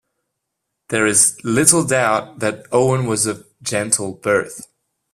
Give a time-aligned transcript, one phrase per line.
[0.89, 4.65] There is little doubt that Owen was of gentle birth.